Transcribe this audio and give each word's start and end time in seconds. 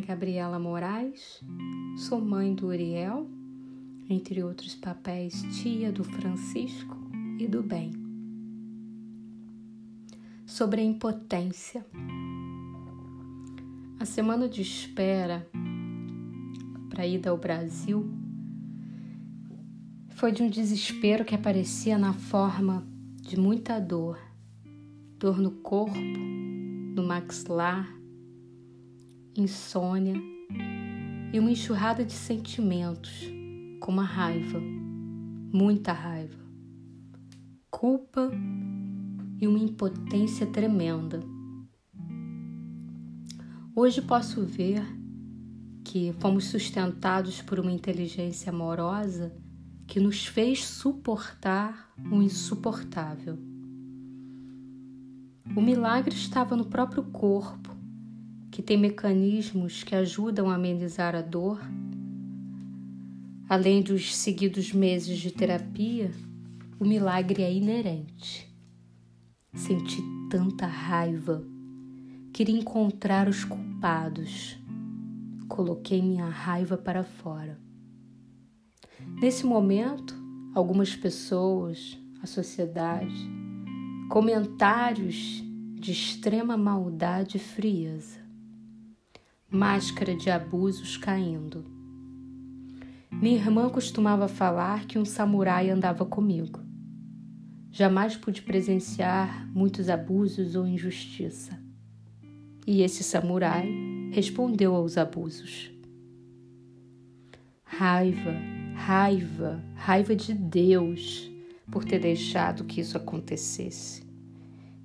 Gabriela 0.00 0.58
Moraes, 0.58 1.42
sou 1.96 2.20
mãe 2.20 2.54
do 2.54 2.66
Uriel, 2.68 3.28
entre 4.08 4.42
outros 4.42 4.74
papéis, 4.74 5.42
tia 5.60 5.92
do 5.92 6.02
Francisco 6.02 6.96
e 7.38 7.46
do 7.46 7.62
Bem. 7.62 7.92
Sobre 10.46 10.80
a 10.80 10.84
impotência. 10.84 11.84
A 13.98 14.04
semana 14.04 14.48
de 14.48 14.62
espera 14.62 15.46
para 16.88 17.06
ida 17.06 17.30
ao 17.30 17.36
Brasil 17.36 18.10
foi 20.08 20.32
de 20.32 20.42
um 20.42 20.50
desespero 20.50 21.24
que 21.24 21.34
aparecia 21.34 21.96
na 21.96 22.12
forma 22.12 22.86
de 23.20 23.38
muita 23.38 23.78
dor, 23.78 24.18
dor 25.18 25.38
no 25.38 25.52
corpo, 25.52 25.98
no 25.98 27.02
maxilar, 27.02 27.99
insônia 29.36 30.14
e 31.32 31.38
uma 31.38 31.50
enxurrada 31.50 32.04
de 32.04 32.12
sentimentos, 32.12 33.24
como 33.80 34.00
a 34.00 34.04
raiva, 34.04 34.60
muita 35.52 35.92
raiva, 35.92 36.38
culpa 37.70 38.30
e 39.40 39.46
uma 39.46 39.58
impotência 39.58 40.46
tremenda. 40.46 41.20
Hoje 43.74 44.02
posso 44.02 44.44
ver 44.44 44.84
que 45.84 46.12
fomos 46.18 46.44
sustentados 46.44 47.40
por 47.40 47.58
uma 47.58 47.72
inteligência 47.72 48.52
amorosa 48.52 49.32
que 49.86 49.98
nos 49.98 50.26
fez 50.26 50.64
suportar 50.64 51.92
o 52.12 52.22
insuportável. 52.22 53.38
O 55.56 55.60
milagre 55.60 56.14
estava 56.14 56.54
no 56.54 56.66
próprio 56.66 57.02
corpo, 57.02 57.69
que 58.60 58.66
tem 58.66 58.76
mecanismos 58.76 59.82
que 59.82 59.94
ajudam 59.94 60.50
a 60.50 60.54
amenizar 60.56 61.16
a 61.16 61.22
dor. 61.22 61.58
Além 63.48 63.80
dos 63.80 64.14
seguidos 64.14 64.70
meses 64.70 65.18
de 65.18 65.30
terapia, 65.30 66.10
o 66.78 66.84
milagre 66.84 67.42
é 67.42 67.50
inerente. 67.50 68.46
Senti 69.54 70.02
tanta 70.30 70.66
raiva, 70.66 71.42
queria 72.34 72.58
encontrar 72.58 73.30
os 73.30 73.44
culpados. 73.44 74.58
Coloquei 75.48 76.02
minha 76.02 76.28
raiva 76.28 76.76
para 76.76 77.02
fora. 77.02 77.58
Nesse 79.22 79.46
momento, 79.46 80.14
algumas 80.54 80.94
pessoas, 80.94 81.98
a 82.22 82.26
sociedade, 82.26 83.26
comentários 84.10 85.42
de 85.76 85.92
extrema 85.92 86.58
maldade 86.58 87.38
e 87.38 87.40
frieza, 87.40 88.19
máscara 89.50 90.14
de 90.14 90.30
abusos 90.30 90.96
caindo. 90.96 91.64
Minha 93.10 93.36
irmã 93.36 93.68
costumava 93.68 94.28
falar 94.28 94.86
que 94.86 94.96
um 94.96 95.04
samurai 95.04 95.68
andava 95.68 96.06
comigo. 96.06 96.60
Jamais 97.72 98.16
pude 98.16 98.42
presenciar 98.42 99.48
muitos 99.52 99.88
abusos 99.88 100.54
ou 100.54 100.66
injustiça. 100.66 101.60
E 102.64 102.82
esse 102.82 103.02
samurai 103.02 103.68
respondeu 104.12 104.74
aos 104.74 104.96
abusos. 104.96 105.72
Raiva, 107.64 108.34
raiva, 108.76 109.60
raiva 109.74 110.14
de 110.14 110.32
Deus 110.32 111.28
por 111.72 111.84
ter 111.84 111.98
deixado 111.98 112.64
que 112.64 112.80
isso 112.80 112.96
acontecesse. 112.96 114.04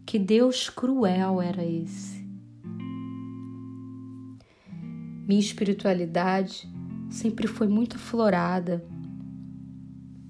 Que 0.05 0.17
Deus 0.17 0.69
cruel 0.69 1.39
era 1.39 1.63
esse. 1.63 2.24
Minha 5.28 5.40
espiritualidade 5.40 6.68
sempre 7.09 7.47
foi 7.47 7.68
muito 7.68 7.96
aflorada. 7.96 8.86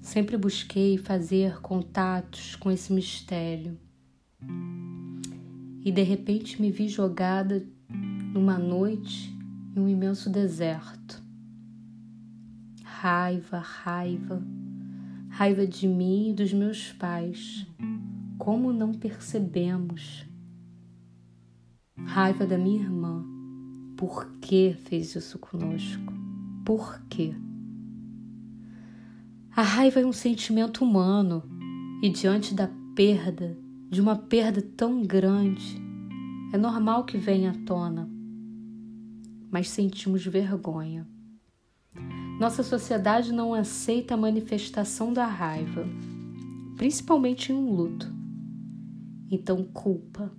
Sempre 0.00 0.36
busquei 0.36 0.96
fazer 0.96 1.60
contatos 1.60 2.56
com 2.56 2.70
esse 2.70 2.92
mistério. 2.92 3.78
E 5.84 5.92
de 5.92 6.02
repente 6.02 6.60
me 6.60 6.70
vi 6.70 6.88
jogada 6.88 7.66
numa 8.32 8.58
noite 8.58 9.34
em 9.74 9.80
um 9.80 9.88
imenso 9.88 10.30
deserto 10.30 11.26
raiva, 13.06 13.58
raiva, 13.58 14.42
raiva 15.28 15.66
de 15.66 15.86
mim 15.86 16.30
e 16.30 16.32
dos 16.32 16.52
meus 16.52 16.92
pais. 16.94 17.66
Como 18.38 18.72
não 18.72 18.92
percebemos? 18.92 20.26
Raiva 22.04 22.46
da 22.46 22.56
minha 22.56 22.82
irmã. 22.82 23.35
Por 23.96 24.30
que 24.40 24.76
fez 24.84 25.14
isso 25.16 25.38
conosco? 25.38 26.12
Por 26.64 27.00
quê? 27.08 27.34
A 29.56 29.62
raiva 29.62 30.00
é 30.00 30.06
um 30.06 30.12
sentimento 30.12 30.84
humano 30.84 31.42
e 32.02 32.10
diante 32.10 32.54
da 32.54 32.68
perda, 32.94 33.56
de 33.88 34.00
uma 34.00 34.14
perda 34.14 34.60
tão 34.60 35.02
grande, 35.02 35.80
é 36.52 36.58
normal 36.58 37.04
que 37.04 37.16
venha 37.16 37.52
à 37.52 37.54
tona, 37.64 38.08
mas 39.50 39.70
sentimos 39.70 40.24
vergonha. 40.26 41.06
Nossa 42.38 42.62
sociedade 42.62 43.32
não 43.32 43.54
aceita 43.54 44.12
a 44.12 44.18
manifestação 44.18 45.10
da 45.10 45.24
raiva, 45.24 45.86
principalmente 46.76 47.50
em 47.50 47.54
um 47.54 47.72
luto. 47.74 48.14
Então, 49.30 49.64
culpa. 49.64 50.30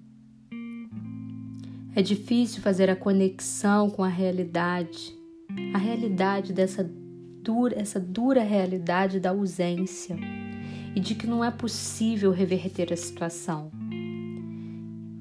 É 1.98 2.02
difícil 2.04 2.62
fazer 2.62 2.92
a 2.92 2.96
conexão 2.96 3.90
com 3.90 4.04
a 4.04 4.08
realidade, 4.08 5.18
a 5.74 5.80
realidade 5.80 6.54
dessa 6.54 6.88
dura, 7.42 7.74
essa 7.76 8.00
dura 8.00 8.44
realidade 8.44 9.20
da 9.20 9.32
ausência 9.32 10.16
e 10.96 11.00
de 11.00 11.16
que 11.16 11.26
não 11.26 11.44
é 11.44 11.50
possível 11.50 12.30
reverter 12.30 12.94
a 12.94 12.96
situação. 12.96 13.72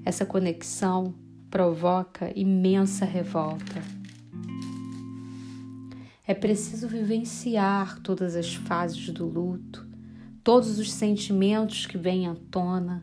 Essa 0.05 0.27
conexão 0.27 1.15
provoca 1.49 2.31
imensa 2.39 3.07
revolta. 3.07 3.83
É 6.27 6.35
preciso 6.35 6.87
vivenciar 6.89 8.01
todas 8.01 8.37
as 8.37 8.55
fases 8.55 9.09
do 9.09 9.25
luto, 9.25 9.89
todos 10.45 10.79
os 10.79 10.93
sentimentos 10.93 11.87
que 11.87 11.97
vêm 11.97 12.29
à 12.29 12.37
tona. 12.51 13.03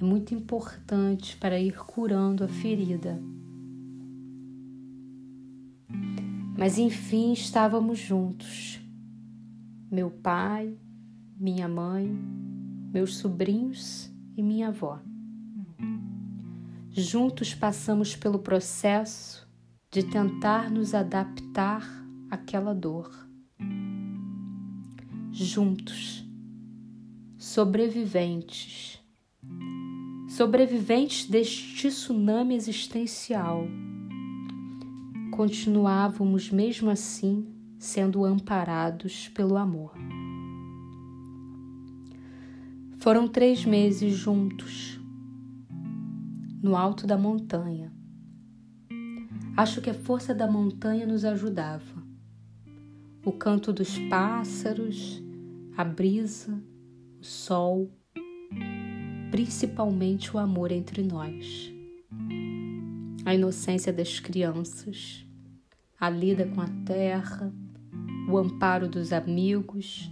É 0.00 0.04
muito 0.04 0.32
importante 0.32 1.36
para 1.36 1.58
ir 1.58 1.76
curando 1.78 2.44
a 2.44 2.48
ferida. 2.48 3.20
Mas 6.56 6.78
enfim, 6.78 7.32
estávamos 7.32 7.98
juntos. 7.98 8.80
Meu 9.90 10.10
pai, 10.10 10.76
minha 11.36 11.68
mãe, 11.68 12.08
meus 12.92 13.16
sobrinhos 13.16 14.10
e 14.36 14.42
minha 14.42 14.68
avó. 14.68 15.00
Juntos 16.90 17.54
passamos 17.54 18.14
pelo 18.14 18.38
processo 18.38 19.48
de 19.90 20.02
tentar 20.02 20.70
nos 20.70 20.94
adaptar 20.94 21.82
aquela 22.30 22.74
dor. 22.74 23.10
Juntos, 25.30 26.24
sobreviventes, 27.36 28.97
sobreviventes 30.38 31.28
deste 31.28 31.88
tsunami 31.88 32.54
existencial, 32.54 33.66
continuávamos 35.32 36.48
mesmo 36.48 36.90
assim 36.90 37.44
sendo 37.76 38.24
amparados 38.24 39.26
pelo 39.30 39.56
amor. 39.56 39.94
Foram 42.98 43.26
três 43.26 43.64
meses 43.64 44.14
juntos, 44.14 45.00
no 46.62 46.76
alto 46.76 47.04
da 47.04 47.18
montanha. 47.18 47.92
Acho 49.56 49.80
que 49.80 49.90
a 49.90 49.94
força 49.94 50.32
da 50.32 50.46
montanha 50.46 51.04
nos 51.04 51.24
ajudava 51.24 52.00
o 53.24 53.32
canto 53.32 53.72
dos 53.72 53.98
pássaros, 54.08 55.20
a 55.76 55.82
brisa, 55.82 56.62
o 57.20 57.24
sol, 57.24 57.90
principalmente 59.38 60.34
o 60.34 60.38
amor 60.40 60.72
entre 60.72 61.00
nós, 61.00 61.72
a 63.24 63.32
inocência 63.32 63.92
das 63.92 64.18
crianças, 64.18 65.24
a 65.96 66.10
lida 66.10 66.44
com 66.44 66.60
a 66.60 66.66
terra, 66.84 67.54
o 68.28 68.36
amparo 68.36 68.88
dos 68.88 69.12
amigos, 69.12 70.10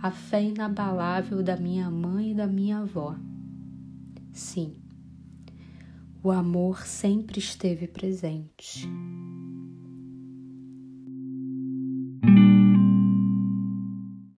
a 0.00 0.12
fé 0.12 0.44
inabalável 0.44 1.42
da 1.42 1.56
minha 1.56 1.90
mãe 1.90 2.30
e 2.30 2.34
da 2.36 2.46
minha 2.46 2.78
avó. 2.78 3.16
Sim, 4.32 4.76
o 6.22 6.30
amor 6.30 6.86
sempre 6.86 7.40
esteve 7.40 7.88
presente. 7.88 8.88